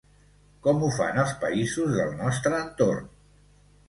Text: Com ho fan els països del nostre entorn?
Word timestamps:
Com 0.67 0.79
ho 0.85 0.87
fan 0.95 1.19
els 1.23 1.33
països 1.43 1.91
del 1.97 2.15
nostre 2.21 2.57
entorn? 2.61 3.05